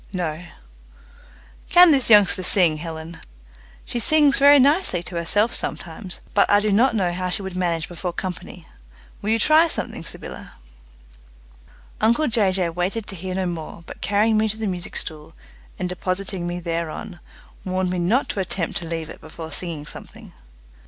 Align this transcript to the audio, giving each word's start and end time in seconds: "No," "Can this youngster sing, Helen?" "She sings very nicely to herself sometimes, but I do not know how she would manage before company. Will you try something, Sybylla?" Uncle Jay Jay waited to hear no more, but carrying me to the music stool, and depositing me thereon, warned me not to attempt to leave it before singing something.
"No," 0.11 0.43
"Can 1.69 1.91
this 1.91 2.09
youngster 2.09 2.41
sing, 2.41 2.77
Helen?" 2.77 3.19
"She 3.85 3.99
sings 3.99 4.39
very 4.39 4.57
nicely 4.57 5.03
to 5.03 5.15
herself 5.15 5.53
sometimes, 5.53 6.21
but 6.33 6.49
I 6.49 6.59
do 6.59 6.71
not 6.71 6.95
know 6.95 7.13
how 7.13 7.29
she 7.29 7.43
would 7.43 7.55
manage 7.55 7.87
before 7.87 8.11
company. 8.11 8.65
Will 9.21 9.29
you 9.29 9.37
try 9.37 9.67
something, 9.67 10.03
Sybylla?" 10.03 10.53
Uncle 12.01 12.27
Jay 12.27 12.51
Jay 12.51 12.69
waited 12.69 13.05
to 13.09 13.15
hear 13.15 13.35
no 13.35 13.45
more, 13.45 13.83
but 13.85 14.01
carrying 14.01 14.39
me 14.39 14.49
to 14.49 14.57
the 14.57 14.65
music 14.65 14.95
stool, 14.95 15.35
and 15.77 15.87
depositing 15.87 16.47
me 16.47 16.59
thereon, 16.59 17.19
warned 17.63 17.91
me 17.91 17.99
not 17.99 18.27
to 18.29 18.39
attempt 18.39 18.77
to 18.77 18.85
leave 18.87 19.07
it 19.11 19.21
before 19.21 19.51
singing 19.51 19.85
something. 19.85 20.33